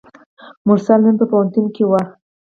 مرسل 0.67 0.99
نن 1.05 1.15
په 1.19 1.25
پوهنتون 1.31 1.65
کې 1.75 1.83
وه. 1.89 2.01